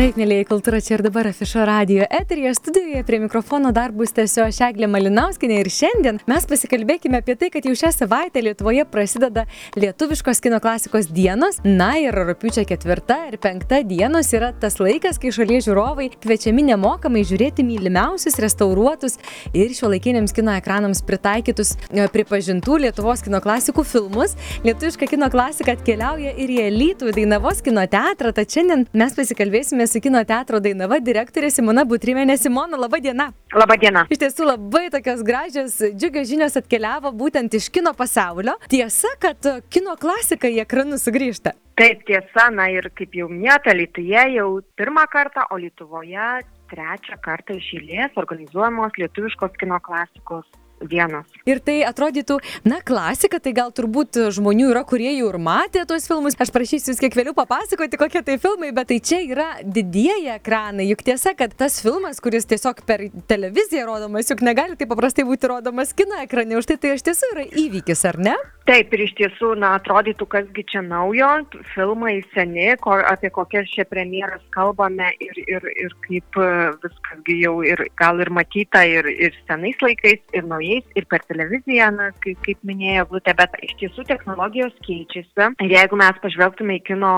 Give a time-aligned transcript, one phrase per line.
[0.00, 4.48] Taip, mėlyje kultūra čia ir dabar afišo radio eterija studijoje prie mikrofono dar bus tiesiog
[4.56, 9.44] Šeglė Malinauskinė ir šiandien mes pasikalbėkime apie tai, kad jau šią savaitę Lietuvoje prasideda
[9.76, 11.58] lietuviškos kino klasikos dienos.
[11.66, 17.26] Na ir rūpiučio ketvirta ir penkta dienos yra tas laikas, kai šalies žiūrovai kviečiami nemokamai
[17.28, 19.18] žiūrėti mylimiausius, restauruotus
[19.52, 24.32] ir šiuolaikiniams kino ekranams pritaikytus e, pripažintų Lietuvos kino klasikų filmus.
[24.64, 30.22] Lietuviška kino klasika atkeliauja ir įElytų Dainavos kino teatrą, tad šiandien mes pasikalbėsime su kino
[30.24, 32.36] teatro Dainava direktorė Simona Butrimenė.
[32.38, 33.30] Simona, laba diena.
[33.50, 34.04] Labą dieną.
[34.14, 38.54] Iš tiesų labai tokios gražios, džiugios žinios atkeliavo būtent iš kino pasaulio.
[38.70, 41.56] Tiesa, kad kino klasika į ekranus sugrįžta.
[41.80, 46.30] Taip tiesa, na ir kaip jau minėta, Lietuvoje jau pirmą kartą, o Lietuvoje
[46.70, 50.46] trečią kartą iš eilės organizuojamos lietuviškos kino klasikos
[50.80, 51.28] dienos.
[51.48, 56.06] Ir tai atrodytų, na, klasika, tai gal turbūt žmonių yra, kurie jau ir matė tuos
[56.08, 56.36] filmus.
[56.40, 60.88] Aš prašysiu jūs kiek vėliau papasakoti, kokie tai filmai, bet tai čia yra didieji ekranai.
[60.90, 65.50] Juk tiesa, kad tas filmas, kuris tiesiog per televiziją rodomas, juk negali taip paprastai būti
[65.50, 66.58] rodomas kino ekrane.
[66.60, 68.36] Už tai tai iš tiesų yra įvykis, ar ne?
[68.70, 71.26] Taip, ir iš tiesų, na, atrodytų, kasgi čia naujo,
[71.72, 76.38] filmai seni, ko, apie kokias čia premjeras kalbame ir, ir, ir kaip
[76.84, 81.88] viskasgi jau ir gal ir matyta ir, ir senais laikais, ir naujais, ir per televiziją,
[81.96, 85.50] na, kaip, kaip minėjo Glutė, bet iš tiesų technologijos keičiasi.
[85.66, 87.16] Ir jeigu mes pažvelgtume į kino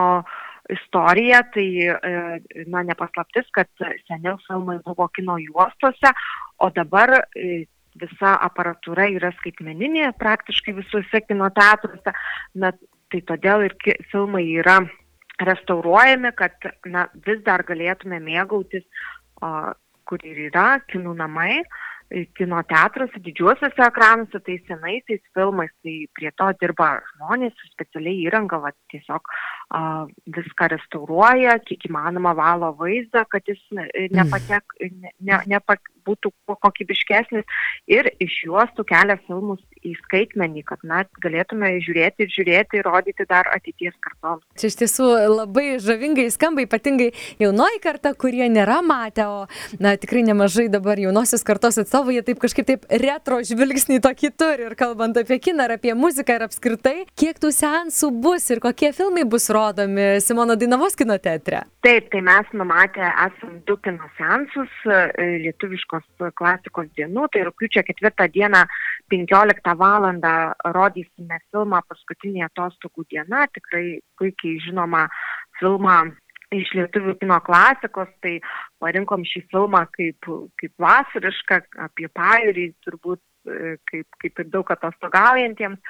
[0.73, 1.69] istoriją, tai,
[2.65, 3.69] na, nepaslaptis, kad
[4.09, 6.17] seniau filmai buvo kino juostose,
[6.65, 7.19] o dabar
[8.01, 12.15] visa aparatūra yra skaitmeninė praktiškai visuose kino teatruose,
[12.55, 12.73] na,
[13.13, 13.77] tai todėl ir
[14.13, 14.81] filmai yra
[15.43, 16.57] restauruojami, kad
[16.89, 18.85] na, vis dar galėtume mėgautis,
[19.43, 19.73] o,
[20.09, 21.63] kur ir yra kinų namai,
[22.37, 28.73] kino teatruose, didžiuosiuose ekranuose, tai senaisiais filmais, tai prie to dirba žmonės, specialiai įranga, va,
[28.93, 29.33] tiesiog
[29.73, 29.83] a,
[30.37, 33.63] viską restauruoja, kiek įmanoma valo vaizdą, kad jis
[34.13, 37.47] nepatek, ne, ne, nepa, būtų kokybiškesnis
[37.91, 43.27] ir iš juostų kelia filmus į skaitmenį, kad na, galėtume žiūrėti ir žiūrėti ir rodyti
[43.31, 44.43] dar ateities kartoms.
[44.59, 47.13] Čia iš tiesų labai žavingai skamba, ypatingai
[47.43, 52.41] jaunoji karta, kurie nėra matę, o na, tikrai nemažai dabar jaunosios kartos atstovų, jie taip
[52.43, 56.97] kažkaip taip retro žvilgsnį tokį turi ir kalbant apie kiną ir apie muziką ir apskritai,
[57.15, 61.63] kiek tų seansų bus ir kokie filmai bus rodomi Simono Dainavos kino teatre.
[61.83, 68.29] Taip, tai mes numatę esam du kino seansus lietuviškos lietuviškos klasikos dienų, tai rūpiučio ketvirtą
[68.33, 68.65] dieną
[69.11, 70.03] 15 val.
[70.65, 75.09] rodysime filmą Paskutinė atostogų diena, tikrai puikiai žinoma
[75.61, 76.13] filmą
[76.53, 78.39] iš lietuvių kino klasikos, tai
[78.83, 80.31] parinkom šį filmą kaip,
[80.61, 83.23] kaip vasarišką, apie pajūrį, turbūt
[83.91, 85.81] kaip, kaip ir daug atostogaujantiems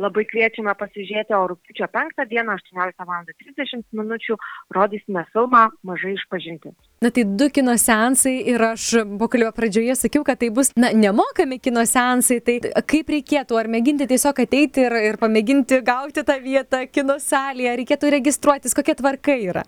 [0.00, 3.26] labai kviečiame pasižiūrėti, o rūpiučio 5 dieną 18 val.
[3.44, 4.38] 30 minučių
[4.76, 6.72] rodysime filmą Mažai išpažinti.
[7.02, 8.82] Na tai du kino seansai ir aš
[9.20, 12.58] pokalbio pradžioje sakiau, kad tai bus, na, nemokami kino seansai, tai
[12.92, 18.12] kaip reikėtų, ar mėginti tiesiog ateiti ir, ir pamėginti gauti tą vietą kino salėje, reikėtų
[18.18, 19.64] registruotis, kokia tvarka yra?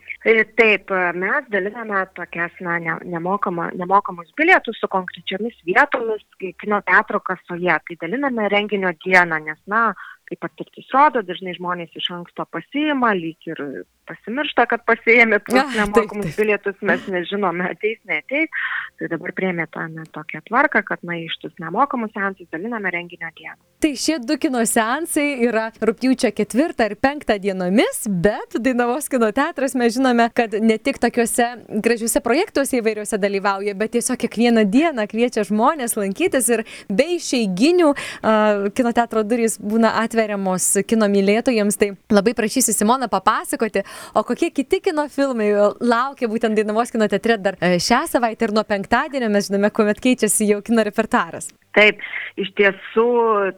[0.61, 0.93] Taip,
[1.25, 6.29] mes daliname tokias, na, ne, nemokama, nemokamus bilietus su konkrečiomis vietomis
[6.61, 9.95] kino teatro kasoje, tai daliname renginio dieną, nes, na,
[10.33, 13.61] kaip patirtis rodo, dažnai žmonės iš anksto pasiima, lyg ir
[14.09, 18.51] pasimiršta, kad pasiėmė tuos nemokamus bilietus, mes nežinome, ateis, neateis.
[18.99, 23.31] Tai dabar priemė tą ne, tokią tvarką, kad na, iš tus nemokamus seansus daliname renginio
[23.39, 23.59] dieną.
[23.83, 29.75] Tai šie du kino seansai yra rūpjūčio ketvirtą ir penktą dienomis, bet Dainavos kino teatras
[29.79, 31.49] mes žinome, kad ne tik tokiuose
[31.83, 38.69] gražiuose projektuose įvairiuose dalyvauja, bet tiesiog kiekvieną dieną kviečia žmonės lankytis ir be išeiginių uh,
[38.77, 41.79] kino teatro durys būna atveriamos kino mylėtojams.
[41.79, 43.83] Tai labai prašysiu Simoną papasakoti,
[44.15, 45.51] O kokie kiti kino filmai
[45.81, 50.49] laukia būtent Dainavos kino teatre dar šią savaitę ir nuo penktadienio mes žinome, kuomet keičiasi
[50.51, 51.51] jau kino repertaras?
[51.77, 52.03] Taip,
[52.37, 53.07] iš tiesų,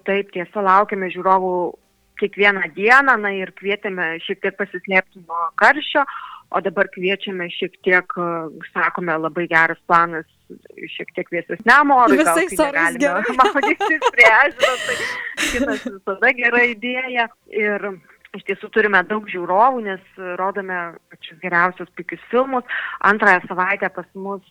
[0.07, 1.55] taip tiesa, laukiame žiūrovų
[2.23, 6.05] kiekvieną dieną na, ir kvietėme šiek tiek pasislėpti nuo karščio,
[6.55, 8.17] o dabar kviečiame šiek tiek,
[8.73, 10.29] sakome, labai geras planas
[10.95, 12.21] šiek tiek vėsesniam orui.
[12.21, 13.37] Visais orais gerai.
[13.41, 14.99] Maudytis prie ežero, tai
[15.53, 17.29] kitas visada gera idėja.
[17.55, 17.89] Ir
[18.35, 20.79] iš tiesų turime daug žiūrovų, nes rodome
[21.13, 22.79] pačius geriausius puikius filmus.
[23.11, 24.47] Antrąją savaitę pas mus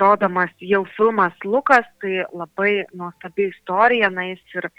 [0.00, 4.72] rodomas jau filmas Lukas, tai labai nuostabi istorija, na jis ir e,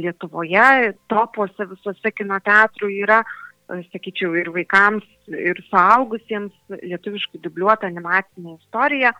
[0.00, 3.22] Lietuvoje, topuose visuose kino teatrų yra,
[3.70, 9.12] e, sakyčiau, ir vaikams, ir suaugusiems lietuviškai dubliuota animacinė istorija.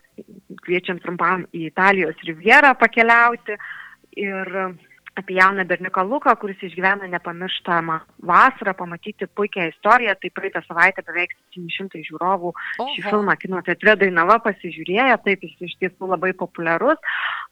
[0.65, 3.59] Kviečiam trumpam į Italijos rivjerą pakeliauti.
[4.17, 4.53] Ir
[5.17, 10.13] apie jauną berniuką Luką, kuris išgyvena nepamirštamą vasarą, pamatyti puikią istoriją.
[10.23, 12.89] Tai praeitą savaitę beveik 700 žiūrovų Oho.
[12.93, 17.01] šį filmą kino teatre Dainava pasižiūrėjo, taip jis iš tiesų labai populiarus,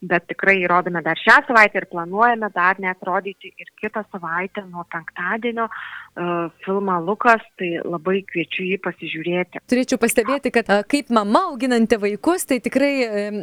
[0.05, 4.85] bet tikrai įrodome dar šią savaitę ir planuojame dar net rodyti ir kitą savaitę nuo
[4.93, 9.65] penktadienio uh, filmą Lukas, tai labai kviečiu jį pasižiūrėti.
[9.73, 13.41] Turėčiau pastebėti, kad uh, kaip mama auginanti vaikus, tai tikrai uh,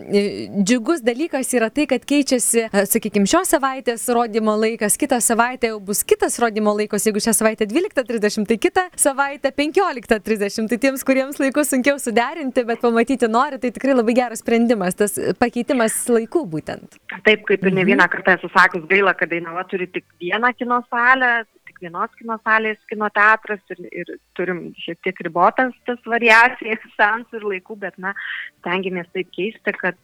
[0.62, 5.80] džiugus dalykas yra tai, kad keičiasi, uh, sakykime, šios savaitės rodymo laikas, kitą savaitę jau
[5.84, 10.70] bus kitas rodymo laikas, jeigu šią savaitę 12.30, tai kitą savaitę 15.30.
[10.72, 15.18] Tai tiems, kuriems laikus sunkiau suderinti, bet pamatyti nori, tai tikrai labai geras sprendimas, tas
[15.40, 17.00] pakeitimas laikų būtent.
[17.28, 20.82] Taip, kaip ir ne vieną kartą esu sakius, gaila, kad Dainava turi tik vieną kino
[20.90, 21.44] salę,
[21.82, 27.48] vienos kino salės kino teatras ir, ir turim šiek tiek ribotas tas variacijas sensų ir
[27.56, 28.14] laikų, bet, na,
[28.62, 30.00] stengiamės taip keisti, kad,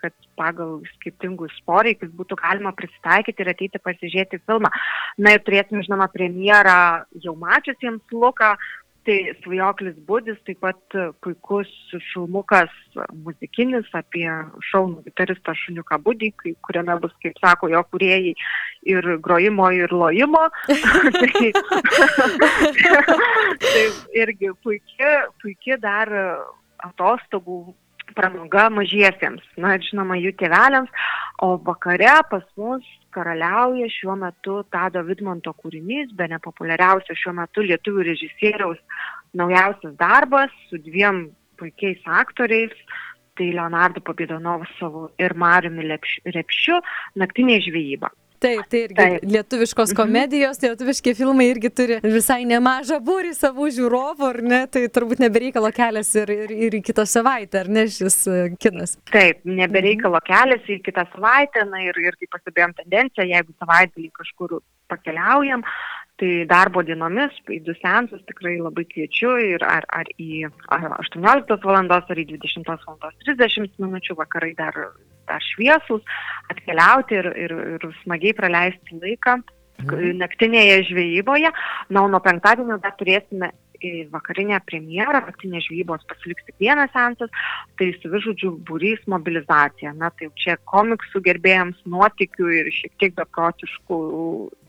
[0.00, 4.72] kad pagal skirtingus poreikius būtų galima prisitaikyti ir ateiti pasižiūrėti filmą.
[5.22, 6.78] Na ir turėsime, žinoma, premjerą
[7.24, 8.54] jau mačiusiems Luką,
[9.02, 11.70] Tai svajoklis būdis, taip pat puikus
[12.12, 12.70] filmukas
[13.24, 14.28] muzikinis apie
[14.68, 16.28] šaunų gitaristą šuniuką būdį,
[16.62, 18.36] kuriame bus, kaip sako jo kuriejai,
[18.94, 20.44] ir grojimo, ir lojimo.
[21.18, 21.50] tai,
[23.66, 23.84] tai
[24.22, 25.12] irgi puikia,
[25.42, 26.14] puikia dar
[26.86, 27.74] atostogų
[28.14, 31.06] pramoga mažiesiems, na ir žinoma jų tėveliams,
[31.42, 38.06] o vakare pas mus karaliauja šiuo metu Tado Vidmonto kūrinys, be nepopuliariausio šiuo metu lietuvių
[38.08, 38.80] režisieriaus
[39.38, 41.26] naujausias darbas su dviem
[41.60, 42.74] puikiais aktoriais.
[43.32, 45.86] Tai Leonardo Pabidonovosovu ir Mariumi
[46.34, 46.82] Repšiu
[47.16, 48.10] naktinė žvejyba.
[48.42, 49.26] Taip, tai irgi Taip.
[49.34, 49.98] lietuviškos mhm.
[50.00, 54.60] komedijos, tai lietuviški filmai irgi turi visai nemažą būrį savų žiūrovų, ar ne?
[54.72, 58.96] Tai turbūt nebereikalo kelias ir, ir, ir į kitą savaitę, ar ne šis e, kinas?
[59.12, 60.28] Taip, nebereikalo mhm.
[60.30, 64.58] kelias į kitą savaitę, na ir, ir kaip pastebėjom tendenciją, jeigu savaitgalį kažkur
[64.92, 65.64] pakeliaujam,
[66.20, 70.44] tai darbo dienomis į du sensus tikrai labai kviečiu ir ar, ar į
[70.74, 71.90] ar 18 val.
[71.90, 73.16] ar į 20 val.
[73.24, 74.78] 30 minučių vakarai dar,
[75.30, 76.04] dar šviesus,
[76.52, 80.14] atkeliauti ir, ir, ir smagiai praleisti laiką mhm.
[80.22, 81.52] naktinėje žvejyboje.
[81.90, 83.50] Na, o nuo penktadienio dar turėsime
[84.12, 87.30] vakarinę premjerą, naktinės žvybos pasiliks tik vienas sensas,
[87.78, 89.94] tai savižudžių būrys mobilizacija.
[89.98, 93.98] Na tai čia komiksų gerbėjams nuotikių ir šiek tiek beprotiškų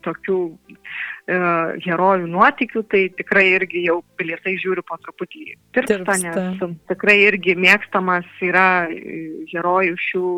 [0.04, 1.36] tokių e,
[1.84, 5.44] herojų nuotikių, tai tikrai irgi jau bilietai žiūriu po truputį
[5.76, 8.86] tirpsta, nes tikrai irgi mėgstamas yra
[9.52, 10.28] herojų šių,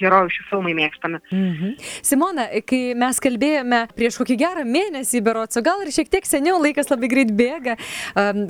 [0.00, 1.20] herojų šių filmai mėgstami.
[1.30, 1.74] Mhm.
[2.06, 6.58] Simona, kai mes kalbėjome prieš kokį gerą mėnesį, berots, o gal ir šiek tiek seniau,
[6.62, 7.76] laikas labai greit bėga,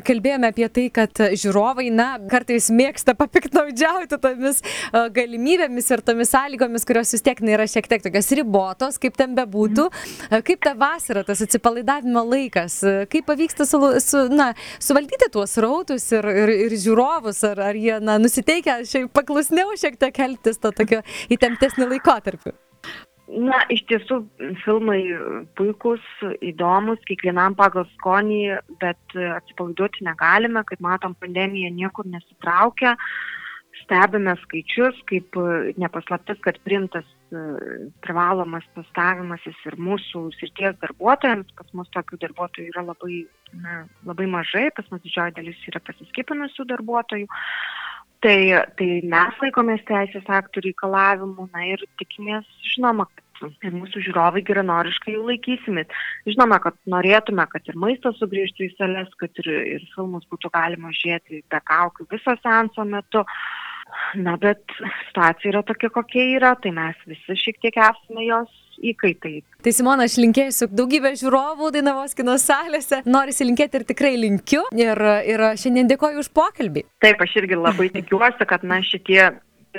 [0.07, 4.63] kalbėjome apie tai, kad žiūrovai, na, kartais mėgsta papiknaudžiauti tomis
[4.93, 9.37] galimybėmis ir tomis sąlygomis, kurios vis tiek na, yra šiek tiek tokios ribotos, kaip ten
[9.39, 9.89] bebūtų.
[10.44, 12.81] Kaip ta vasara, tas atsipalaidavimo laikas,
[13.12, 14.50] kaip pavyksta su, su, na,
[14.83, 19.99] suvaldyti tuos rautus ir, ir, ir žiūrovus, ar, ar jie na, nusiteikia šiek paklusniau šiek
[20.00, 21.03] tiek keltis to tokio
[21.33, 22.56] įtemptesnį laikotarpį?
[23.27, 24.21] Na, iš tiesų,
[24.62, 25.00] filmai
[25.59, 26.03] puikūs,
[26.47, 28.43] įdomus, kiekvienam pagal skonį,
[28.83, 32.94] bet atsipalaiduoti negalime, kaip matom, pandemija niekur nesitraukia.
[33.83, 35.35] Stebime skaičius, kaip
[35.79, 37.06] nepaslaptis, kad primtas
[38.05, 43.21] privalomas testavimasis ir mūsų srities darbuotojams, pas mus tokių darbuotojų yra labai,
[43.64, 47.28] na, labai mažai, pas mus didžioji dalis yra pasiskipinusių darbuotojų.
[48.25, 48.38] Tai,
[48.78, 53.26] tai mes laikomės teisės aktų reikalavimų, na ir tikimės, žinoma, kad
[53.66, 55.93] ir mūsų žiūrovai geranoriškai jų laikysimės.
[56.28, 60.95] Žinoma, kad norėtume, kad ir maistas sugrįžtų į sales, kad ir, ir filmus būtų galima
[60.97, 63.25] žiūrėti be kaukių viso senso metu.
[64.16, 64.62] Na, bet
[65.09, 68.52] situacija yra tokia, kokia yra, tai mes visi šiek tiek esame jos
[68.83, 69.40] įkaitai.
[69.64, 73.02] Tai Simona, aš linkėsiu daugybę žiūrovų Dainavos kino salėse.
[73.09, 74.62] Norisi linkėti ir tikrai linkiu.
[74.76, 76.85] Ir, ir šiandien dėkoju už pokalbį.
[77.05, 79.23] Taip, aš irgi labai tikiuosi, kad na šitie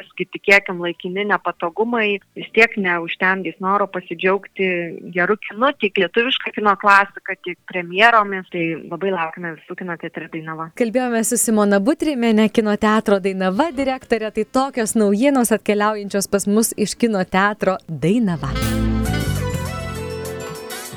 [0.01, 4.69] visgi tikėkim laikini nepatogumai vis tiek neužtemdys noro pasidžiaugti
[5.15, 8.47] geru kinu, tiek lietuvišką kino klasiką, tiek premjeromis.
[8.53, 10.69] Tai labai laukime visų kino teatrų Dainava.
[10.79, 14.31] Kalbėjome su Simona Butrimenė, kino teatro Dainava direktorė.
[14.35, 18.53] Tai tokios naujienos atkeliaujančios pas mus iš kino teatro Dainava.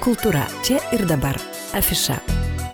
[0.01, 1.37] Kultūra čia ir dabar.
[1.77, 2.50] Afiša.